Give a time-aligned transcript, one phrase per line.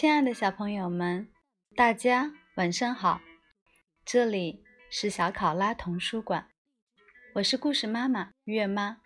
[0.00, 1.28] 亲爱的小朋友们，
[1.76, 3.20] 大家晚上好！
[4.02, 6.48] 这里是小考拉童书馆，
[7.34, 9.02] 我是故事妈妈月妈，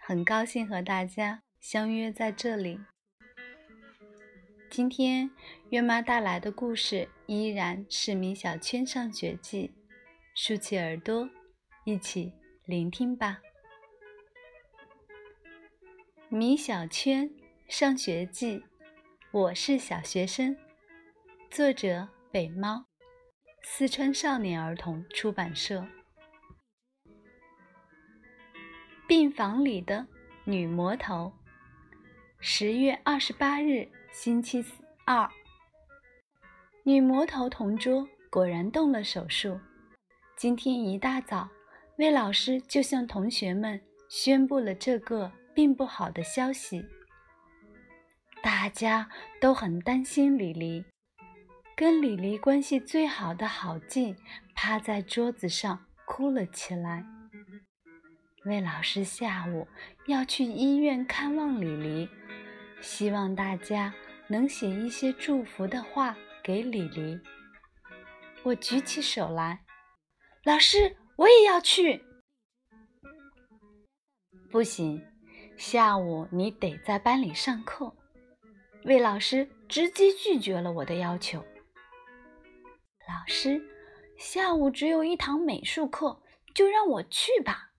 [0.00, 2.80] 很高兴和大家相约在这里。
[4.70, 5.30] 今天
[5.68, 9.68] 月妈带来的故事依然是《米小圈上学记》，
[10.34, 11.28] 竖起耳朵，
[11.84, 12.32] 一起
[12.64, 13.42] 聆听吧。
[16.34, 17.30] 《米小圈
[17.68, 18.60] 上学记》。
[19.34, 20.56] 我是小学生，
[21.50, 22.84] 作者北猫，
[23.64, 25.84] 四川少年儿童出版社。
[29.08, 30.06] 病房里的
[30.44, 31.32] 女魔头，
[32.38, 34.64] 十月二十八日，星期
[35.04, 35.28] 二。
[36.84, 39.58] 女魔头同桌果然动了手术。
[40.36, 41.48] 今天一大早，
[41.98, 46.86] 魏老师就向同学们宣布了这个并不好的消息。
[48.44, 49.08] 大家
[49.40, 50.84] 都很担心李黎，
[51.74, 54.14] 跟李黎关系最好的郝静
[54.54, 57.06] 趴在桌子上哭了起来。
[58.44, 59.66] 魏老师下午
[60.08, 62.06] 要去医院看望李黎，
[62.82, 63.94] 希望大家
[64.28, 67.18] 能写一些祝福的话给李黎。
[68.42, 69.64] 我举起手来，
[70.44, 72.04] 老师，我也要去。
[74.50, 75.02] 不行，
[75.56, 77.96] 下午你得在班里上课。
[78.84, 81.38] 魏老师直接拒绝了我的要求。
[83.08, 83.62] 老师，
[84.18, 86.20] 下午只有一堂美术课，
[86.54, 87.70] 就让我去吧。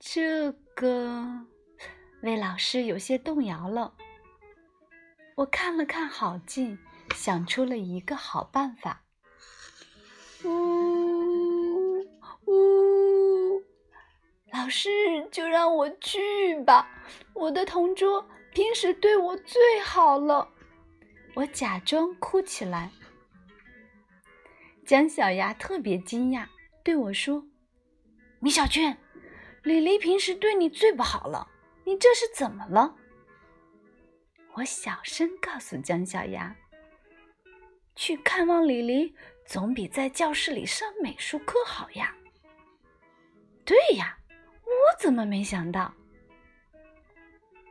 [0.00, 1.46] 这个，
[2.22, 3.94] 魏老师有些动摇了。
[5.36, 6.76] 我看了看郝静，
[7.14, 9.04] 想出了一个好办法。
[10.44, 12.00] 呜
[12.46, 13.62] 呜，
[14.52, 14.90] 老师
[15.30, 16.88] 就让我去吧，
[17.32, 18.28] 我的同桌。
[18.54, 20.48] 平时对我最好了，
[21.34, 22.88] 我假装哭起来。
[24.86, 26.46] 姜小牙特别惊讶，
[26.84, 27.44] 对我说
[28.38, 28.96] ：“米小圈，
[29.64, 31.48] 李黎平时对你最不好了，
[31.82, 32.94] 你这是怎么了？”
[34.54, 36.54] 我小声告诉姜小牙
[37.96, 39.12] ：“去看望李黎，
[39.44, 42.14] 总比在教室里上美术课好呀。”
[43.66, 44.16] 对呀，
[44.62, 44.70] 我
[45.00, 45.92] 怎么没想到？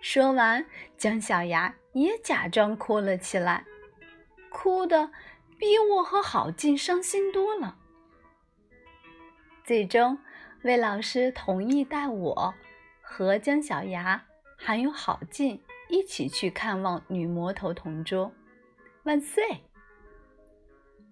[0.03, 0.65] 说完，
[0.97, 3.63] 姜小牙也假装哭了起来，
[4.49, 5.09] 哭的
[5.57, 7.77] 比我和郝静伤心多了。
[9.63, 10.19] 最终，
[10.63, 12.53] 魏老师同意带我
[13.01, 14.21] 和姜小牙
[14.57, 18.29] 还有郝静一起去看望女魔头同桌。
[19.03, 19.41] 万岁！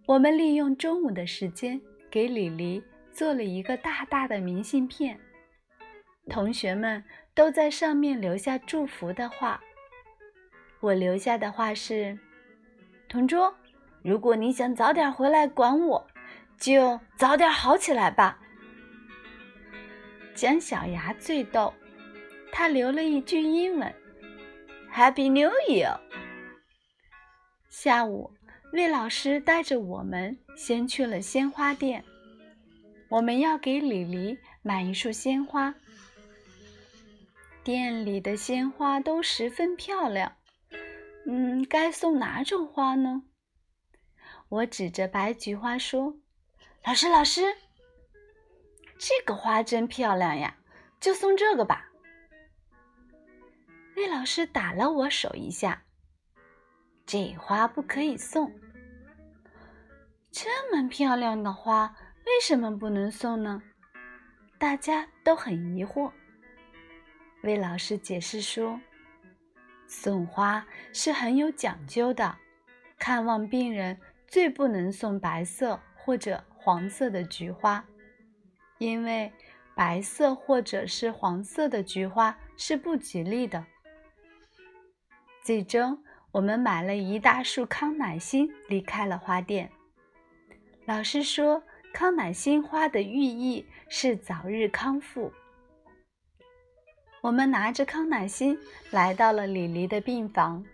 [0.05, 1.79] 我们利用中午的时间
[2.09, 5.17] 给李黎做了一个大大的明信片。
[6.29, 9.61] 同学们都在上面留下祝福的话。
[10.79, 12.17] 我留下的话是
[13.09, 13.55] ：“同桌，
[14.01, 16.07] 如果你想早点回来管我，
[16.57, 18.39] 就早点好起来吧。”
[20.33, 21.73] 姜小牙最逗，
[22.51, 23.93] 他留了一句英文
[24.91, 25.99] ：“Happy New Year。”
[27.69, 28.31] 下午，
[28.73, 32.03] 魏老师带着我们先去了鲜花店，
[33.09, 35.75] 我们要给李黎买一束鲜花。
[37.63, 40.35] 店里的鲜花都十分漂亮，
[41.27, 43.21] 嗯，该送哪种花呢？
[44.49, 46.15] 我指着白菊花说
[46.83, 47.55] ：“老师，老师，
[48.97, 50.57] 这个花真漂亮呀，
[50.99, 51.91] 就送这个吧。”
[53.95, 55.83] 魏老师打了我手一下
[57.05, 58.51] ：“这花不可以送。
[60.31, 61.95] 这么漂亮的花，
[62.25, 63.61] 为什么不能送呢？”
[64.57, 66.11] 大家都很疑惑。
[67.41, 68.79] 魏老师解释说
[69.87, 72.37] ：“送花是很有讲究的，
[72.99, 77.83] 看望病人最不能送白色或者黄色的菊花，
[78.77, 79.31] 因为
[79.73, 83.65] 白色或者是黄色的菊花是不吉利的。”
[85.43, 89.71] 最终，我们买了一大束康乃馨，离开了花店。
[90.85, 95.33] 老师说，康乃馨花的寓意是早日康复。
[97.21, 98.57] 我们拿着康乃馨
[98.89, 100.65] 来到了李黎的病房。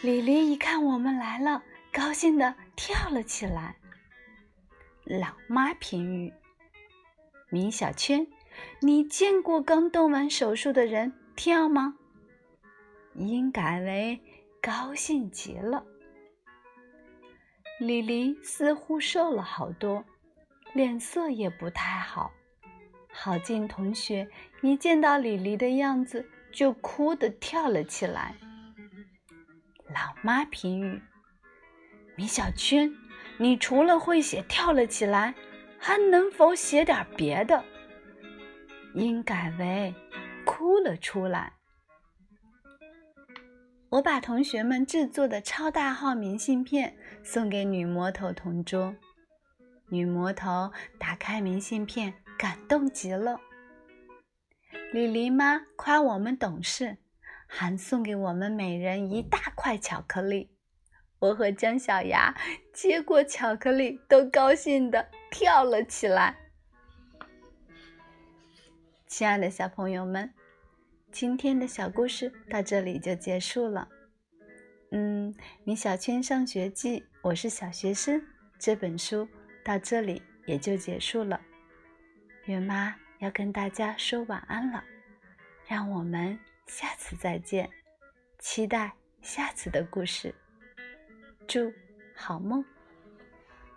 [0.00, 3.76] 李黎一看我们来了，高兴地跳了起来。
[5.04, 6.32] 老妈评语：
[7.50, 8.26] 米小圈，
[8.80, 11.96] 你见过刚动完手术的人跳吗？
[13.14, 14.20] 应改为
[14.60, 15.84] 高兴极了。
[17.80, 20.04] 李黎似乎瘦了好多，
[20.72, 22.32] 脸色也不太好。
[23.26, 24.28] 郝静同学
[24.62, 28.36] 一见到李黎的样子，就哭得跳了起来。
[29.88, 31.02] 老妈评语
[32.14, 32.94] ：“米小圈，
[33.36, 35.34] 你除了会写跳了起来，
[35.76, 37.64] 还能否写点别的？”
[38.94, 39.92] 应改为
[40.44, 41.54] 哭了出来。
[43.88, 48.94] 我把同学们制作的超大号明信片送给女魔头同桌，
[49.88, 53.40] 女魔头打开明信片，感动极了。
[54.92, 56.98] 李黎妈夸我们懂事，
[57.46, 60.50] 还送给我们每人一大块巧克力。
[61.18, 62.34] 我和姜小牙
[62.72, 66.36] 接过巧克力，都高兴地跳了起来。
[69.06, 70.32] 亲爱的小朋友们。
[71.12, 73.88] 今天的小故事到这里就结束了。
[74.90, 75.34] 嗯，
[75.64, 78.22] 米小圈上学记，我是小学生。
[78.58, 79.26] 这本书
[79.64, 81.40] 到这里也就结束了。
[82.46, 84.82] 月妈要跟大家说晚安了，
[85.66, 87.68] 让我们下次再见，
[88.38, 90.32] 期待下次的故事。
[91.48, 91.72] 祝
[92.14, 92.64] 好梦。